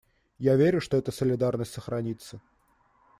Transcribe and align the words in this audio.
Я 0.39 0.55
верю, 0.55 0.81
что 0.81 0.97
эта 0.97 1.11
солидарность 1.11 1.73
сохранится. 1.73 2.41